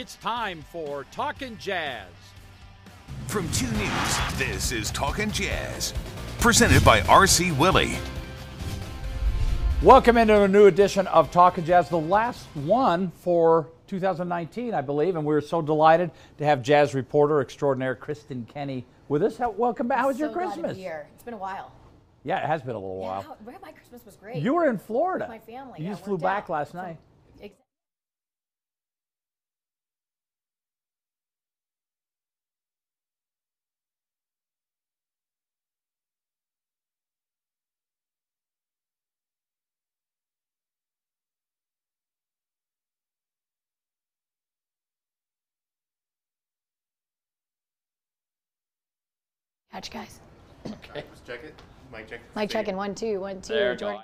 [0.00, 2.08] It's time for Talkin' Jazz.
[3.26, 5.92] From 2 News, this is Talkin' Jazz.
[6.38, 7.98] Presented by RC Willey.
[9.82, 15.16] Welcome into a new edition of Talkin' Jazz, the last one for 2019, I believe,
[15.16, 19.36] and we're so delighted to have jazz reporter extraordinaire Kristen Kenny with us.
[19.36, 19.98] How, welcome back.
[19.98, 20.60] How was so your Christmas?
[20.60, 21.08] Glad to be here.
[21.12, 21.72] It's been a while.
[22.24, 23.22] Yeah, it has been a little Yeah, while.
[23.22, 24.36] how- my Christmas was great.
[24.36, 25.26] You were in Florida.
[25.28, 25.74] With my family.
[25.78, 26.50] You yeah, just flew back out.
[26.50, 26.96] last night.
[49.72, 50.20] Ex- Catch, guys.
[50.64, 51.54] Let's check it.
[51.92, 52.20] Mic check.
[52.34, 53.52] Mike checking one, two, one, two.
[53.52, 54.02] There, Jordan.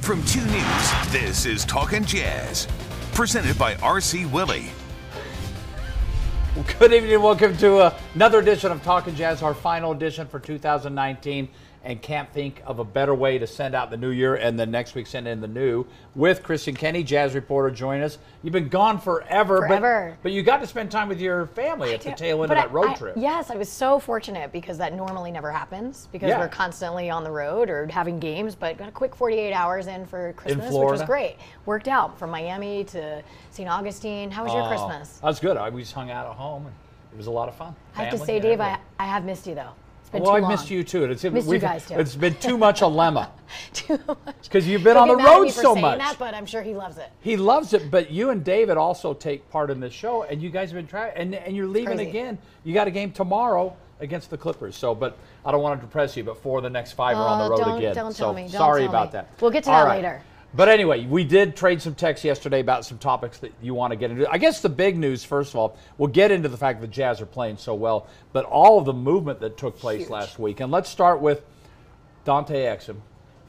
[0.00, 2.68] From 2 News, this is Talkin' Jazz.
[3.12, 4.66] Presented by RC Willey.
[6.78, 10.38] Good evening and welcome to uh, another edition of Talking Jazz, our final edition for
[10.38, 11.48] 2019.
[11.86, 14.70] And can't think of a better way to send out the new year and then
[14.70, 18.16] next week send in the new with Kristen Kenny, jazz reporter, join us.
[18.42, 20.16] You've been gone forever, but- Forever.
[20.22, 22.64] But, you got to spend time with your family at the tail end but of
[22.64, 23.14] that road I- trip.
[23.18, 26.38] Yes, I was so fortunate because that normally never happens because Yeah.
[26.38, 28.54] we're constantly on the road or having games.
[28.54, 31.36] But got a quick 48 hours in for Christmas, which was great.
[31.66, 33.68] Worked out from Miami to St.
[33.68, 34.30] Augustine.
[34.30, 35.18] How was your Oh, Christmas?
[35.18, 35.58] That was good.
[35.58, 36.74] I, we just hung out at home and
[37.12, 37.76] it was a lot of fun.
[37.94, 38.78] I have to say, Dave, I.
[38.98, 39.72] I have missed you though.
[40.14, 40.50] Been well, too I long.
[40.52, 41.04] missed you too.
[41.04, 41.94] It's, Missed you guys, too.
[41.98, 43.28] It's been too much a lemma
[43.72, 44.42] too much.
[44.44, 45.98] because you've been He'll on the mad at road so much.
[45.98, 47.10] That, but I'm sure he loves it.
[47.20, 50.50] He loves it, but you and David also take part in this show, and you
[50.50, 52.38] guys have been trying, and, and you're leaving again.
[52.62, 54.76] You got a game tomorrow against the Clippers.
[54.76, 57.26] So, but I don't want to depress you, but four of the next five are
[57.26, 57.94] on the Oh, road don't- again.
[57.96, 59.12] don't so tell me, don't sorry tell about me.
[59.12, 59.28] that.
[59.40, 59.96] We'll get to All that right.
[59.96, 60.22] later.
[60.56, 63.96] But anyway, we did trade some texts yesterday about some topics that you want to
[63.96, 64.30] get into.
[64.30, 66.92] I guess the big news, first of all, we'll get into the fact that the
[66.92, 70.10] Jazz are playing so well, but all of the movement that took place Huge.
[70.10, 70.60] last week.
[70.60, 71.42] And let's start with
[72.24, 72.98] Dante Exum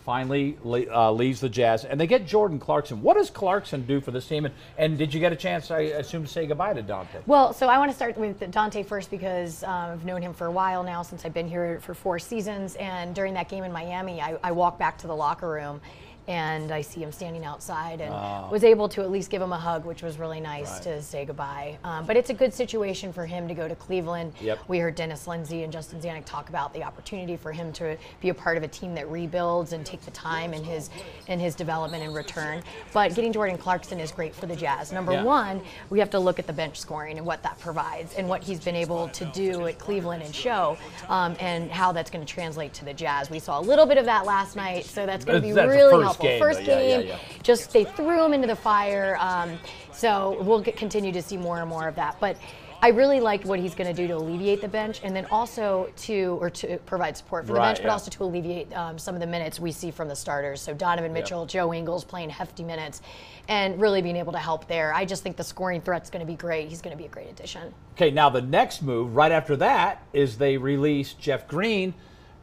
[0.05, 3.01] finally le- uh, leaves the Jazz, and they get Jordan Clarkson.
[3.01, 4.45] What does Clarkson do for this team?
[4.45, 7.21] And, and did you get a chance, I assume, to say goodbye to Dante?
[7.25, 10.45] Well, so I want to start with Dante first because um, I've known him for
[10.45, 12.75] a while now since I've been here for four seasons.
[12.75, 15.81] And during that game in Miami, I, I walked back to the locker room
[16.27, 18.11] and I see him standing outside and
[18.51, 20.81] was able to at least give him a hug, which was really nice Right.
[20.83, 21.77] to say goodbye.
[21.83, 24.33] Um, but it's a good situation for him to go to Cleveland.
[24.41, 24.59] Yep.
[24.67, 28.29] We heard Dennis Lindsay and Justin Zanik talk about the opportunity for him to be
[28.29, 30.89] a part of a team that rebuilds and take the time in his
[31.27, 32.63] in his development and return.
[32.93, 34.91] But getting Jordan Clarkson is great for the Jazz.
[34.91, 35.23] Number Yeah.
[35.23, 38.43] one, we have to look at the bench scoring and what that provides and what
[38.43, 40.77] he's been able to do at Cleveland and show,
[41.09, 43.29] um, and how that's going to translate to the Jazz.
[43.29, 46.03] We saw a little bit of that last night, so that's going to be really
[46.05, 46.79] first game, first though.
[46.79, 47.19] Yeah, yeah, game, yeah.
[47.43, 49.17] just they threw him into the fire.
[49.19, 49.57] Um,
[49.91, 52.19] so we'll get, continue to see more and more of that.
[52.19, 52.37] But
[52.81, 55.89] I really liked what he's going to do to alleviate the bench, and then also
[55.95, 57.91] to or to provide support for the Right, bench, but yeah.
[57.93, 60.61] also to alleviate um, some of the minutes we see from the starters.
[60.61, 63.01] So Donovan Mitchell, Joe Ingles playing hefty minutes,
[63.47, 64.93] and really being able to help there.
[64.93, 66.67] I just think the scoring threat's going to be great.
[66.69, 67.73] He's going to be a great addition.
[67.93, 71.93] Okay, now the next move right after that is they release Jeff Green,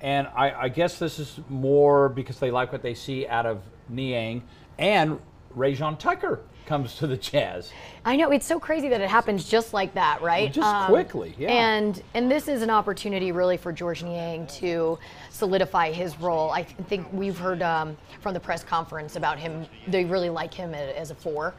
[0.03, 3.63] and I, I guess this is more because they like what they see out of
[3.89, 4.43] Niang,
[4.79, 5.19] and
[5.57, 7.73] Rayjon Tucker comes to the Jazz.
[8.05, 10.47] I know it's so crazy that it happens just like that, right?
[10.49, 11.51] Um, Just quickly, yeah.
[11.51, 14.99] And and this is an opportunity really for George Niang to
[15.31, 16.51] solidify his role.
[16.51, 19.67] I th- think we've heard um, from the press conference about him.
[19.87, 21.55] They really like him as a four.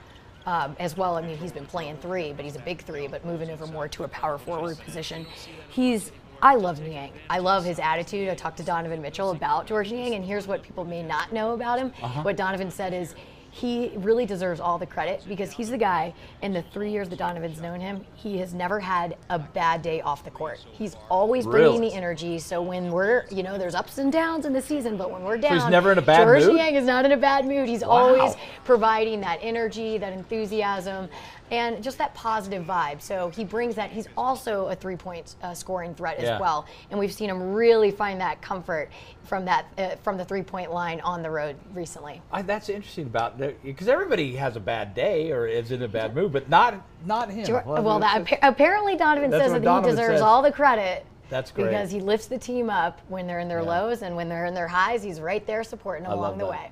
[0.46, 3.26] Um, as well, I mean, he's been playing three, but he's a big three, but
[3.26, 5.26] moving over more to a power forward position.
[5.70, 6.12] He's
[6.44, 7.14] I love Niang.
[7.30, 8.28] I love his attitude.
[8.28, 11.54] I talked to Donovan Mitchell about George Niang, and here's what people may not know
[11.54, 11.94] about him.
[12.02, 12.22] Uh-huh.
[12.24, 13.16] What Donovan said is
[13.50, 17.20] he really deserves all the credit because he's the guy in the three years that
[17.20, 20.60] Donovan's known him, he has never had a bad day off the court.
[20.74, 21.90] He's always bringing Really?
[21.92, 22.40] the energy.
[22.40, 25.38] So when we're, you know, there's ups and downs in the season, but when we're
[25.38, 26.56] down, he's never in a bad George mood?
[26.56, 27.70] Niang is not in a bad mood.
[27.70, 27.90] He's Wow.
[27.92, 28.36] always
[28.66, 31.08] providing that energy, that enthusiasm,
[31.54, 33.00] and just that positive vibe.
[33.00, 33.92] So he brings that.
[33.92, 36.34] He's also a three-point uh, scoring threat Yeah.
[36.36, 38.90] as well, and we've seen him really find that comfort
[39.24, 42.22] from that uh, from the three-point line on the road recently.
[42.32, 46.16] I, that's interesting about because everybody has a bad day or is in a bad
[46.16, 46.74] mood, but not
[47.06, 47.46] not him.
[47.46, 47.64] Sure.
[47.66, 50.22] Well, that, appa- apparently Donovan says that Donovan he deserves says.
[50.22, 51.06] all the credit.
[51.30, 51.66] That's great.
[51.70, 53.82] Because he lifts the team up when they're in their Yeah.
[53.82, 56.52] lows and when they're in their highs, he's right there supporting them along the that.
[56.52, 56.72] way.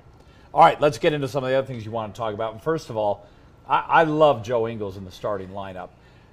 [0.54, 2.62] All right, let's get into some of the other things you want to talk about.
[2.62, 3.26] First of all,
[3.68, 5.90] I, I love Joe Ingles in the starting lineup.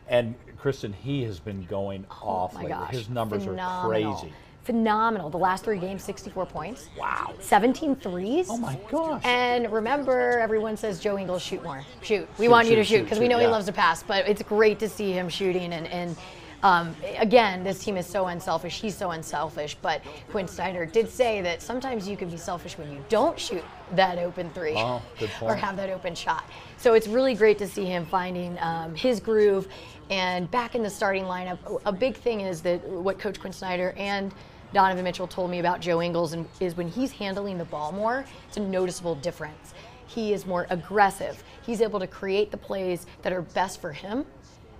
[0.07, 2.69] And Kristen, he has been going off Oh my lately.
[2.77, 2.91] gosh.
[2.91, 4.09] His numbers Phenomenal.
[4.09, 4.33] are crazy.
[4.63, 5.29] Phenomenal.
[5.29, 6.89] The last three games, 64 points.
[6.97, 7.33] Wow.
[7.39, 8.47] 17 threes.
[8.49, 9.21] Oh my gosh.
[9.23, 11.83] And remember, everyone says Joe Ingles shoot more.
[12.01, 12.27] Shoot.
[12.37, 13.45] We Shoot, want you to shoot, because we know yeah.
[13.45, 14.03] he loves to pass.
[14.03, 15.73] But it's great to see him shooting.
[15.73, 16.15] And, and
[16.63, 18.81] um, again, this team is so unselfish.
[18.81, 19.75] He's so unselfish.
[19.81, 23.63] But Quin Snyder did say that sometimes you can be selfish when you don't shoot
[23.93, 26.43] that open three Oh, good or have that open shot.
[26.77, 29.67] So it's really great to see him finding um, his groove
[30.09, 31.81] and back in the starting lineup.
[31.85, 34.33] A big thing is that what Coach Quin Snyder and
[34.73, 38.25] Donovan Mitchell told me about Joe Ingles and is when he's handling the ball more,
[38.47, 39.73] it's a noticeable difference.
[40.07, 41.43] He is more aggressive.
[41.61, 44.25] He's able to create the plays that are best for him,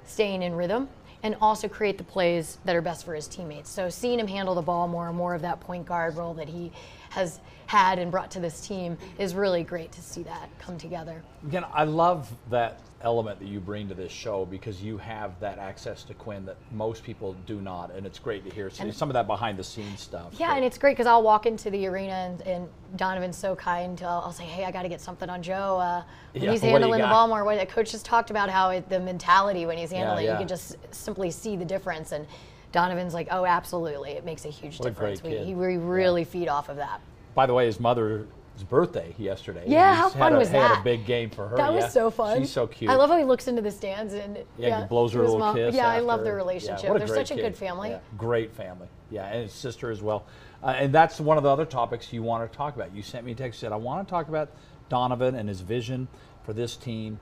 [0.06, 0.90] staying in rhythm,
[1.24, 3.70] and also create the plays that are best for his teammates.
[3.70, 6.48] So seeing him handle the ball more and more of that point guard role that
[6.48, 6.72] he
[7.10, 7.40] has
[7.70, 11.22] had and brought to this team is really great to see that come together.
[11.48, 15.60] Again, I love that element that you bring to this show because you have that
[15.60, 19.08] access to Quin that most people do not, and it's great to hear some, some
[19.08, 20.34] of that behind the scenes stuff.
[20.40, 24.02] Yeah, and it's great because I'll walk into the arena and, and Donovan's so kind.
[24.02, 26.62] I'll, I'll say, "Hey, I got to get something on Joe." Uh, when Yeah, he's
[26.62, 28.90] what do you handling the ball more, what the coach just talked about how it,
[28.90, 30.32] the mentality when he's handling, yeah.
[30.32, 32.14] you can just simply see the difference.
[32.14, 32.26] And
[32.72, 35.48] Donovan's like, "Oh, absolutely, it makes a huge What a difference." great we, kid.
[35.48, 37.00] he, we really feed off of that.
[37.40, 38.28] By the way, his mother's
[38.68, 39.64] birthday yesterday.
[39.66, 41.56] Yeah, how fun a, was had a big game for her.
[41.56, 41.84] That yeah.
[41.86, 42.38] was so fun.
[42.38, 42.92] She's so cute.
[42.92, 45.40] I love how he looks into the stands and Yeah, he blows her a little
[45.40, 45.56] mom.
[45.56, 45.74] kiss.
[45.74, 46.94] Yeah, I love their relationship.
[46.94, 47.44] a They're such a kid.
[47.44, 47.92] good family.
[47.92, 48.90] Yeah, great family.
[49.10, 50.26] Yeah, and his sister as well.
[50.62, 52.94] Uh, and that's one of the other topics you want to talk about.
[52.94, 54.52] You sent me a text said I want to talk about
[54.90, 56.10] Donovan and his vision
[56.44, 57.22] for this team,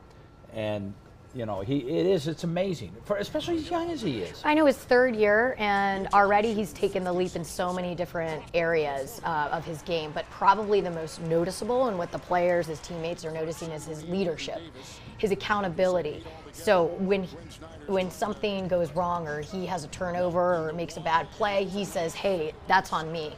[0.51, 0.95] and
[1.35, 4.41] you know he it is it's amazing for especially as young as he is.
[4.44, 8.44] I know his third year, and already he's taken the leap in so many different
[8.53, 10.12] areas uh, of his game.
[10.13, 14.03] But probably the most noticeable, and what the players, his teammates, are noticing is his
[14.06, 14.62] leadership,
[15.18, 16.24] his accountability.
[16.51, 17.38] So when he,
[17.88, 21.85] when something goes wrong, or he has a turnover, or makes a bad play, he
[21.85, 23.35] says, "Hey, that's on me."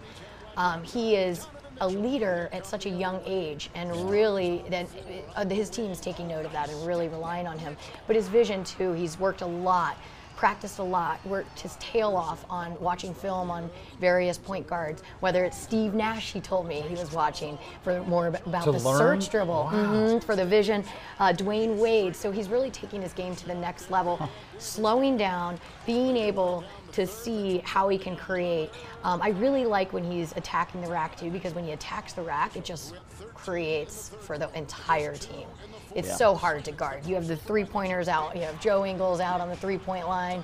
[0.58, 1.48] Um, he is
[1.82, 4.88] a leader at such a young age, and really, then
[5.36, 7.76] uh, his team's taking note of that and really relying on him.
[8.08, 9.98] But his vision too, he's worked a lot,
[10.36, 15.04] practiced a lot, worked his tail off on watching film on various point guards.
[15.20, 18.80] Whether it's Steve Nash, he told me he was watching for more about To the
[18.80, 19.22] learn?
[19.22, 20.84] search dribble Mhm, for the vision.
[21.20, 24.18] Uh, Dwyane Wade, so he's really taking his game to the next level,
[24.60, 26.64] slowing down, being able
[26.94, 28.70] to see how he can create.
[29.04, 32.22] Um, I really like when he's attacking the rack too, because when he attacks the
[32.22, 32.96] rack, it just
[33.34, 35.48] creates for the entire team.
[35.96, 36.16] It's Yeah.
[36.16, 37.06] so hard to guard.
[37.06, 38.36] You have the three pointers out.
[38.36, 40.44] You have Joe Ingles out on the three point line,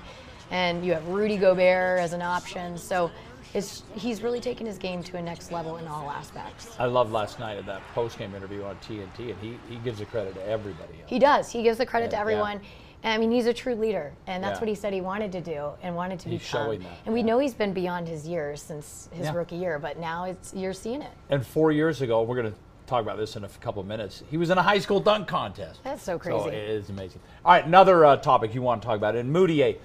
[0.50, 2.78] and you have Rudy Gobert as an option.
[2.78, 3.10] So
[3.54, 6.74] it's, he's really taken his game to a next level in all aspects.
[6.78, 9.98] I loved last night at that post game interview on TNT, and he, he gives
[9.98, 11.00] the credit to everybody.
[11.00, 11.08] Else.
[11.08, 11.50] He does.
[11.50, 12.52] He gives the credit to everyone.
[12.56, 12.60] And
[13.06, 14.60] I mean, he's a true leader, and that's Yeah.
[14.62, 16.66] what he said he wanted to do and wanted to He's become.
[16.66, 19.34] showing that, And we know he's been beyond his years since his Yeah.
[19.34, 21.10] rookie year, but now it's you're seeing it.
[21.30, 24.24] And four years ago, we're going to talk about this in a couple of minutes.
[24.30, 25.80] He was in a high school dunk contest.
[25.84, 26.48] That's so So crazy.
[26.56, 27.20] it is amazing.
[27.44, 29.76] All right, another uh, topic you want to talk about in Mudiay,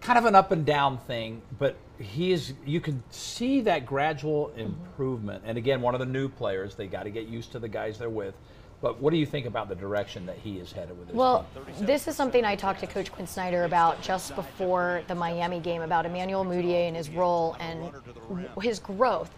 [0.00, 2.52] kind of an up and down thing, but he is.
[2.66, 5.44] You can see that gradual improvement.
[5.46, 7.98] And again, one of the new players, they got to get used to the guys
[7.98, 8.34] they're with.
[8.80, 11.46] But what do you think about the direction that he is headed with this Well,
[11.54, 11.86] team?
[11.86, 15.82] this is something I talked to Coach Quin Snyder about just before the Miami game
[15.82, 17.90] about Emmanuel Mudiay and his role and
[18.60, 19.30] his growth.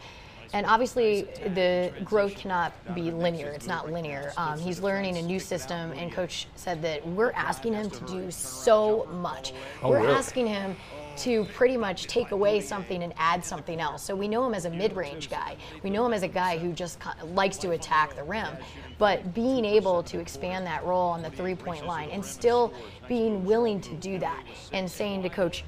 [0.54, 1.22] And obviously,
[1.54, 3.50] the growth cannot be linear.
[3.50, 4.32] It's not linear.
[4.38, 8.30] Um, he's learning a new system, and Coach said that we're asking him to do
[8.30, 9.52] so much.
[9.82, 10.74] Oh, we're asking him
[11.18, 14.02] to pretty much take away something and add something else.
[14.02, 15.56] So we know him as a mid-range guy.
[15.82, 16.98] We know him as a guy who just
[17.32, 18.56] likes to attack the rim.
[18.98, 22.72] But being able to expand that role on the three-point line and still
[23.08, 25.64] being willing to do that and saying to coach,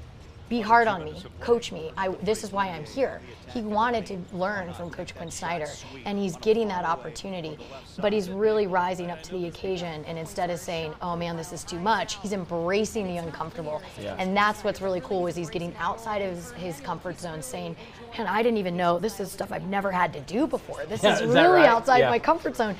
[0.51, 1.93] be hard on me, coach me.
[1.95, 3.21] I, this is why I'm here.
[3.53, 5.67] He wanted to learn from Coach Quin Snyder,
[6.03, 7.57] and he's getting that opportunity.
[7.99, 11.53] But he's really rising up to the occasion, and instead of saying, "Oh man, this
[11.53, 13.81] is too much," he's embracing the uncomfortable.
[13.97, 14.15] Yeah.
[14.19, 17.77] And that's what's really cool is he's getting outside of his, his comfort zone, saying,
[18.17, 20.83] "Man, I didn't even know this is stuff I've never had to do before.
[20.85, 21.65] This Yeah, is is really right?
[21.69, 22.09] outside Yeah.
[22.09, 22.75] my comfort zone."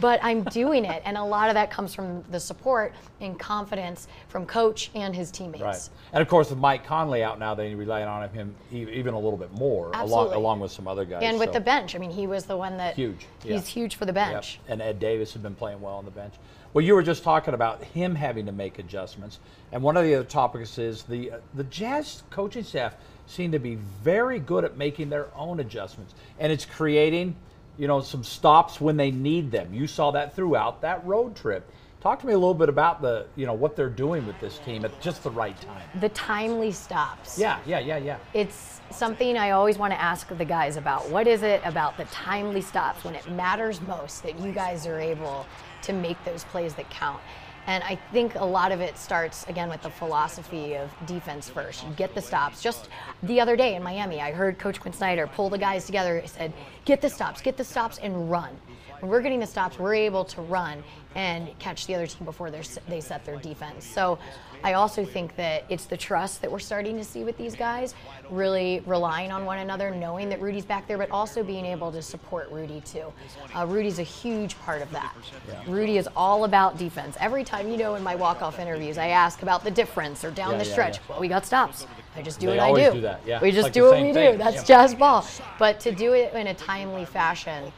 [0.00, 4.08] But I'm doing it, and a lot of that comes from the support and confidence
[4.28, 5.62] from coach and his teammates.
[5.62, 5.88] Right.
[6.12, 9.38] And of course, with Mike Conley out now, they rely on him even a little
[9.38, 10.36] bit more, along, Absolutely.
[10.36, 11.22] along with some other guys.
[11.22, 13.60] And with so- the bench, I mean, he was the one that Huge, He's yeah.
[13.60, 14.32] huge for the Yep.
[14.32, 14.60] bench.
[14.68, 16.34] And Ed Davis has been playing well on the bench.
[16.72, 19.38] Well, you were just talking about him having to make adjustments,
[19.70, 22.96] and one of the other topics is the uh, the Jazz coaching staff
[23.26, 27.36] seem to be very good at making their own adjustments, and it's creating,
[27.78, 29.72] you know, some stops when they need them.
[29.72, 31.70] You saw that throughout that road trip.
[32.00, 34.58] Talk to me a little bit about the, you know, what they're doing with this
[34.58, 35.88] team at just the right time.
[36.00, 37.38] The timely stops.
[37.38, 38.18] Yeah, yeah, yeah, yeah.
[38.34, 41.08] It's something I always want to ask the guys about.
[41.08, 45.00] What is it about the timely stops when it matters most that you guys are
[45.00, 45.46] able
[45.82, 47.22] to make those plays that count?
[47.66, 51.82] And I think a lot of it starts again with the philosophy of defense first.
[51.84, 52.62] You get the stops.
[52.62, 52.88] Just
[53.22, 56.20] the other day in Miami, I heard Coach Quin Snyder pull the guys together.
[56.20, 56.52] He said,
[56.84, 58.54] "Get the stops, get the stops, and run."
[59.00, 60.82] When we're getting the stops, we're able to run
[61.14, 63.84] and catch the other team before they set their defense.
[63.84, 64.18] So
[64.64, 67.94] I also think that it's the trust that we're starting to see with these guys,
[68.30, 72.00] really relying on one another, knowing that Rudy's back there, but also being able to
[72.00, 73.12] support Rudy too.
[73.54, 75.14] Uh, Rudy's a huge part of that.
[75.46, 75.62] Yeah.
[75.68, 77.14] Rudy is all about defense.
[77.20, 80.52] Every time, you know, in my walk-off interviews, I ask about the difference or down
[80.52, 80.96] yeah, the stretch.
[80.96, 81.86] Yeah, well, we got stops.
[82.16, 83.00] I just do they what I do.
[83.00, 83.38] do.
[83.42, 84.32] We just like do what we thing.
[84.32, 84.38] do.
[84.38, 85.26] That's jazz ball.
[85.58, 87.70] But to do it in a timely fashion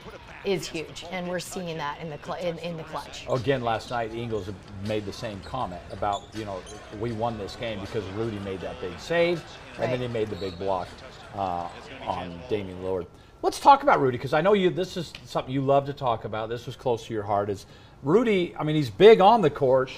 [0.46, 3.26] is huge, and we're seeing that in the cl- in, in, the clutch.
[3.28, 4.48] Again, last night the Ingles
[4.86, 6.62] made the same comment about you know
[7.00, 9.90] we won this game because Rudy made that big save, and right.
[9.90, 10.88] then he made the big block
[11.34, 11.68] uh,
[12.02, 13.06] on Damian Lillard.
[13.42, 14.70] Let's talk about Rudy because I know you.
[14.70, 16.48] This is something you love to talk about.
[16.48, 17.50] This was close to your heart.
[17.50, 17.66] Is
[18.02, 18.54] Rudy?
[18.58, 19.90] I mean, he's big on the court.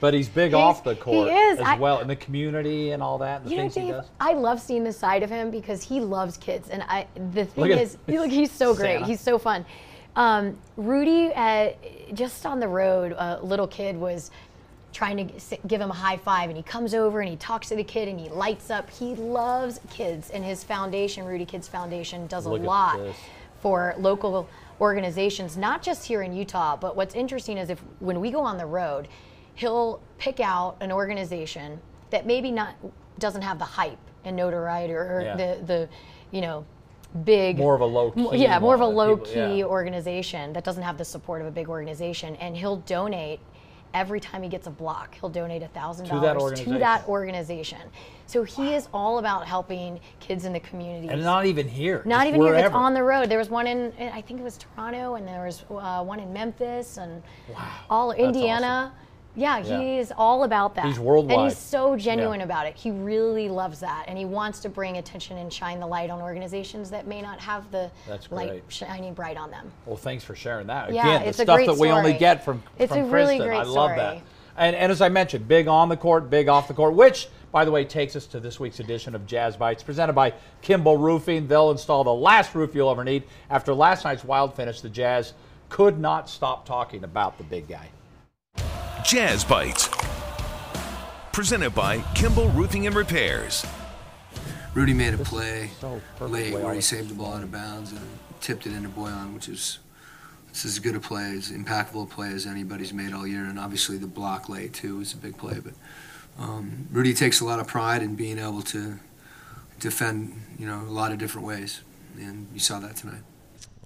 [0.00, 3.18] But he's big he's, off the court as I, well, in the community and all
[3.18, 3.44] that.
[3.44, 3.96] The you know, Dave.
[4.20, 7.08] I love seeing the side of him because he loves kids, and I.
[7.32, 8.98] The thing is, look, he's so great.
[8.98, 9.06] Santa.
[9.06, 9.66] He's so fun.
[10.18, 11.70] Um, Rudy, uh,
[12.12, 14.32] just on the road, a little kid was
[14.92, 17.76] trying to give him a high five, and he comes over and he talks to
[17.76, 18.90] the kid and he lights up.
[18.90, 22.98] He loves kids, and his foundation, Rudy Kids Foundation, does Look a lot
[23.60, 24.48] for local
[24.80, 26.76] organizations, not just here in Utah.
[26.76, 29.06] But what's interesting is if when we go on the road,
[29.54, 32.74] he'll pick out an organization that maybe not
[33.20, 35.36] doesn't have the hype and notoriety or yeah.
[35.36, 35.88] the the
[36.32, 36.64] you know
[37.24, 39.64] big more of a low key yeah more of a low people, key yeah.
[39.64, 43.40] organization that doesn't have the support of a big organization and he'll donate
[43.94, 47.78] every time he gets a block he'll donate a thousand dollars to that organization
[48.26, 48.72] so he wow.
[48.72, 52.58] is all about helping kids in the community and not even here not even wherever.
[52.58, 55.26] here it's on the road there was one in i think it was toronto and
[55.26, 57.72] there was uh, one in memphis and wow.
[57.88, 59.07] all indiana awesome.
[59.36, 60.86] Yeah, yeah, he's all about that.
[60.86, 61.38] He's worldwide.
[61.38, 62.46] And he's so genuine yeah.
[62.46, 62.74] about it.
[62.74, 64.06] He really loves that.
[64.08, 67.38] And he wants to bring attention and shine the light on organizations that may not
[67.38, 68.62] have the That's light great.
[68.68, 69.70] shining bright on them.
[69.86, 70.92] Well, thanks for sharing that.
[70.92, 71.90] Yeah, Again, it's the stuff that we story.
[71.90, 73.46] only get from, it's from a really Kristen.
[73.46, 73.98] great I love story.
[73.98, 74.22] that.
[74.56, 77.64] And, and as I mentioned, big on the court, big off the court, which, by
[77.64, 81.46] the way, takes us to this week's edition of Jazz Bites, presented by Kimball Roofing.
[81.46, 83.22] They'll install the last roof you'll ever need.
[83.50, 85.34] After last night's wild finish, the Jazz
[85.68, 87.88] could not stop talking about the big guy.
[89.04, 89.88] Jazz Bites
[91.32, 93.64] presented by Kimball Roofing and Repairs.
[94.74, 98.00] Rudy made a play so late where he saved the ball out of bounds and
[98.40, 99.78] tipped it into Bojan, which is
[100.50, 103.44] it's as good a play, as impactful a play as anybody's made all year.
[103.44, 105.58] And obviously the block late too is a big play.
[105.60, 105.74] But
[106.38, 108.98] um, Rudy takes a lot of pride in being able to
[109.78, 111.82] defend, you know, a lot of different ways,
[112.18, 113.22] and you saw that tonight.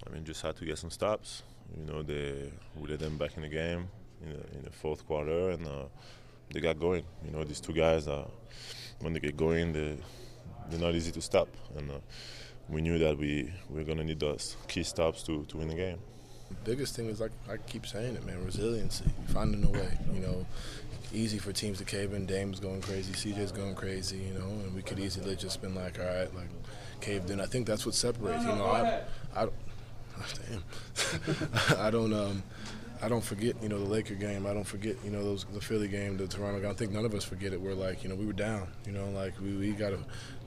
[0.07, 1.43] I mean, just had to get some stops.
[1.77, 3.89] You know, they we let them back in the game
[4.23, 5.67] in the, in the fourth quarter, and.
[5.67, 5.85] Uh,
[6.53, 7.03] they got going.
[7.25, 8.27] You know, these two guys, uh,
[8.99, 9.97] when they get going, they
[10.69, 11.99] they're not easy to stop, and uh,
[12.69, 15.97] we knew that we we're gonna need those key stops to to win the game.
[16.49, 19.97] The biggest thing is like I keep saying it, man, resiliency, finding a way.
[20.13, 20.45] You know,
[21.11, 22.25] easy for teams to cave in.
[22.25, 24.17] Dame's going crazy, CJ's going crazy.
[24.17, 26.49] You know, and we could easily just been like, all right, like
[27.01, 27.41] caved in.
[27.41, 28.43] I think that's what separates.
[28.43, 29.01] You know, I,
[29.35, 29.47] I,
[30.49, 32.43] damn, I don't um.
[33.03, 34.45] I don't forget, you know, the Laker game.
[34.45, 36.69] I don't forget, you know, those the Philly game, the Toronto game.
[36.69, 37.59] I think none of us forget it.
[37.59, 38.69] We're like, you know, we were down.
[38.85, 39.99] You know, like we, we got to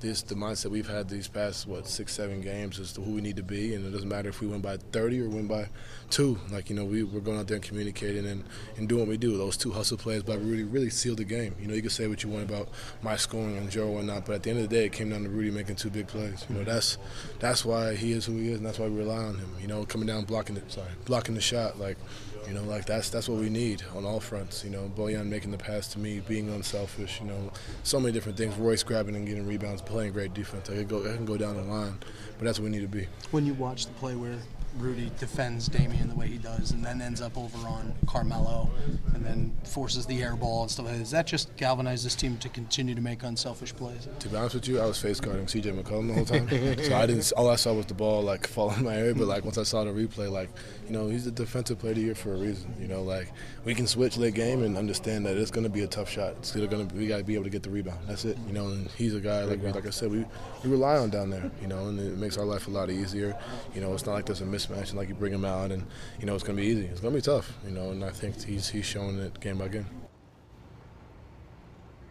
[0.06, 3.20] this the mindset we've had these past what six seven games as to who we
[3.20, 5.68] need to be, and it doesn't matter if we win by 30 or win by
[6.10, 6.38] two.
[6.50, 8.44] Like you know, we we're going out there and communicating and,
[8.76, 9.36] and doing what we do.
[9.36, 11.54] Those two hustle plays by Rudy really sealed the game.
[11.60, 12.68] You know, you can say what you want about
[13.02, 15.10] my scoring and Joe and not, but at the end of the day, it came
[15.10, 16.46] down to Rudy making two big plays.
[16.48, 16.70] You know, mm-hmm.
[16.70, 16.98] that's
[17.40, 19.54] that's why he is who he is, and that's why we rely on him.
[19.60, 21.98] You know, coming down blocking the sorry blocking the shot like.
[22.46, 24.62] You know, like that's that's what we need on all fronts.
[24.62, 27.20] You know, Bojan making the pass to me, being unselfish.
[27.20, 28.54] You know, so many different things.
[28.54, 30.68] Royce grabbing and getting rebounds, playing great defense.
[30.68, 31.96] I could go, I can go down the line,
[32.36, 33.08] but that's what we need to be.
[33.30, 34.36] When you watch the play where
[34.78, 38.70] Rudy defends Damian the way he does, and then ends up over on Carmelo,
[39.14, 41.00] and then forces the air ball and stuff like that.
[41.00, 44.08] Does that just galvanize this team to continue to make unselfish plays?
[44.18, 45.70] To be honest with you, I was face guarding C.J.
[45.72, 46.48] McCollum the whole time,
[46.84, 47.32] so I didn't.
[47.36, 49.14] All I saw was the ball like fall in my area.
[49.14, 50.50] But like once I saw the replay, like
[50.86, 52.74] you know, he's the defensive player of the year for a reason.
[52.80, 53.32] You know, like
[53.64, 56.34] we can switch late game and understand that it's going to be a tough shot.
[56.38, 58.00] It's still going to we got to be able to get the rebound.
[58.06, 58.38] That's it.
[58.46, 60.24] You know, and he's a guy like like I said, we,
[60.62, 61.50] we rely on down there.
[61.60, 63.36] You know, and it makes our life a lot easier.
[63.74, 65.70] You know, it's not like there's a mismatch mismatch, and like you bring him out,
[65.72, 65.84] and
[66.20, 66.86] you know it's going to be easy.
[66.86, 67.90] It's going to be tough, you know.
[67.90, 69.86] And I think he's he's showing it game by game.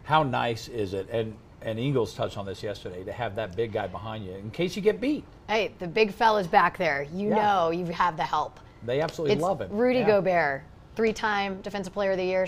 [0.03, 1.07] How nice is it?
[1.11, 4.51] And and Ingles touched on this yesterday to have that big guy behind you in
[4.51, 5.23] case you get beat.
[5.49, 7.07] Hey, the big fella's back there.
[7.13, 7.35] You Yeah.
[7.35, 8.59] know you have the help.
[8.83, 9.69] They absolutely It's love him.
[9.71, 10.07] Rudy Yeah.
[10.07, 10.63] Gobert,
[10.95, 12.45] three-time Defensive Player of the Year,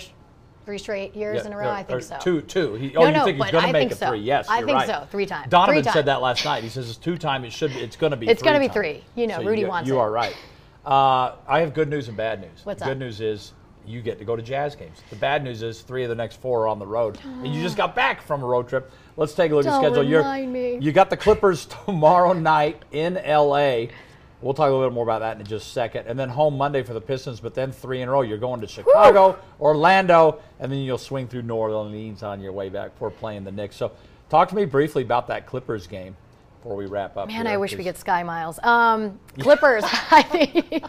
[0.68, 1.68] three straight years Yeah, in a row.
[1.68, 2.18] or- I think so.
[2.20, 2.74] Two, two.
[2.74, 4.10] He, No, oh, you no, think he's going to make it so.
[4.10, 4.18] three?
[4.18, 4.86] Yes, I you're think right.
[4.86, 5.06] so.
[5.10, 5.48] Three times.
[5.48, 6.62] Donovan Three said that last night.
[6.62, 7.46] He says it's two time.
[7.46, 7.70] It should.
[7.72, 8.28] It's going to be.
[8.28, 9.02] It's gonna be three.
[9.14, 10.00] You know, So Rudy you, wants You it.
[10.00, 10.36] are right.
[10.84, 12.60] Uh, I have good news and bad news.
[12.64, 12.98] What's good up?
[12.98, 13.52] news is
[13.86, 14.98] you get to go to Jazz games.
[15.08, 17.62] The bad news is three of the next four are on the road, and you
[17.62, 18.90] just got back from a road trip.
[19.16, 20.18] Let's take a look at Don't the schedule.
[20.18, 20.76] remind me.
[20.82, 23.88] You got the Clippers tomorrow night in L.A.
[24.40, 26.06] We'll talk a little bit more about that in just a second.
[26.06, 28.22] And then home Monday for the Pistons, but then three in a row.
[28.22, 32.68] You're going to Chicago, Orlando, and then you'll swing through New Orleans on your way
[32.68, 33.74] back before playing the Knicks.
[33.74, 33.90] So
[34.30, 36.16] talk to me briefly about that Clippers game
[36.58, 37.26] before we wrap up.
[37.26, 38.60] Man, here, I wish we get Sky Miles.
[38.62, 40.84] Um, Clippers, I think,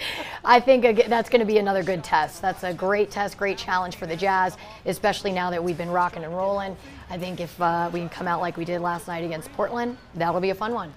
[0.46, 2.44] I think that's going to be another good test.
[2.44, 6.24] That's a great test, great challenge for the Jazz, especially now that we've been rocking
[6.24, 6.78] and rolling.
[7.10, 9.98] I think if uh, we can come out like we did last night against Portland,
[10.14, 10.94] that'll be a fun one.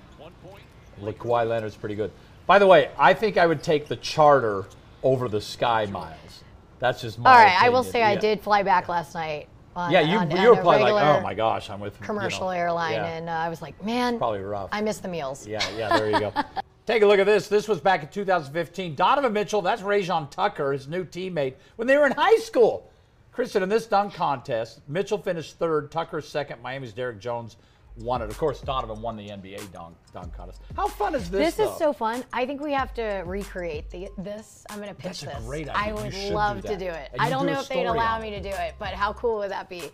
[1.01, 2.13] Kawhi Leonard's pretty good.
[2.47, 4.67] By the way, I think I would take the charter
[5.03, 6.45] over the Sky Miles.
[6.79, 7.93] That's just my All right, I will opinion.
[7.93, 9.49] say I did fly back last night.
[9.75, 12.01] On, Yeah, you, on, you on were probably like, oh my gosh, I'm with you
[12.01, 13.07] know, commercial airline, yeah.
[13.07, 14.69] and uh, I was like, man, probably rough.
[14.73, 15.47] I miss the meals.
[15.47, 16.33] Yeah, yeah, there you go.
[16.87, 17.47] Take a look at this.
[17.47, 18.97] This was back in 2015.
[18.97, 22.91] Donovan Mitchell, that's Rayjon Tucker, his new teammate, when they were in high school.
[23.31, 27.57] Kristen, in this dunk contest, Mitchell finished third, Tucker second, Miami's Derek Jones
[27.97, 28.31] won it.
[28.31, 30.61] Of course, Donovan won the NBA dunk, dunk contest.
[30.77, 31.57] How fun is this?
[31.57, 32.25] This is so fun.
[32.33, 34.65] I think we have to recreate the, this.
[34.71, 35.47] I'm going to pitch That's a this.
[35.47, 35.89] great I idea.
[35.89, 37.11] You would should do love to do it.
[37.19, 39.51] I don't do know if they'd allow me to do it, but how cool would
[39.51, 39.91] that be?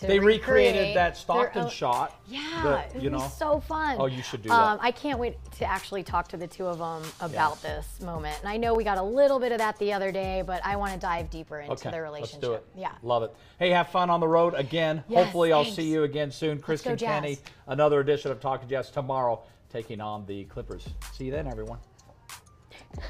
[0.00, 2.20] They recreated recreate that Stockton own- shot.
[2.26, 3.30] Yeah, that, you be know.
[3.36, 3.96] so fun.
[3.98, 4.84] Oh, you should do Um, that.
[4.84, 8.38] I can't wait to actually talk to the two of them about this moment.
[8.40, 10.76] And I know we got a little bit of that the other day, but I
[10.76, 12.40] want to dive deeper into Okay, their let's relationship.
[12.40, 12.66] do it.
[12.76, 12.92] Yeah.
[13.02, 13.34] Love it.
[13.58, 15.04] Hey, have fun on the road again.
[15.08, 16.60] Yes, Hopefully, I'll see you again soon.
[16.60, 16.96] Kristen.
[16.96, 20.88] Kenny, another edition of Talking Jazz tomorrow, taking on the Clippers.
[21.12, 21.78] See you then, everyone.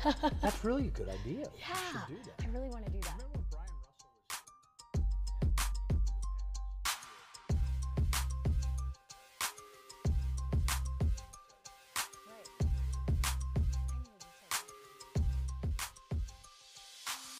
[0.42, 1.46] That's really a good idea.
[1.58, 1.74] Yeah.
[2.06, 2.44] Should do that.
[2.46, 3.22] I really want to do that.